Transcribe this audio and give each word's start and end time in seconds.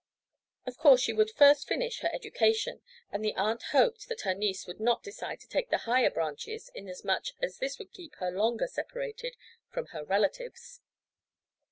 Of 0.65 0.79
course 0.79 0.99
she 1.01 1.13
would 1.13 1.29
first 1.29 1.67
finish 1.67 1.99
her 1.99 2.09
education; 2.11 2.81
and 3.11 3.23
the 3.23 3.35
aunt 3.35 3.61
hoped 3.71 4.07
that 4.09 4.21
her 4.21 4.33
niece 4.33 4.65
would 4.65 4.79
not 4.79 5.03
decide 5.03 5.39
to 5.41 5.47
take 5.47 5.69
the 5.69 5.77
higher 5.85 6.09
branches, 6.09 6.71
inasmuch 6.73 7.25
as 7.39 7.59
this 7.59 7.77
would 7.77 7.91
keep 7.93 8.15
her 8.15 8.31
longer 8.31 8.65
separated 8.65 9.35
from 9.69 9.85
her 9.93 10.03
relatives. 10.03 10.81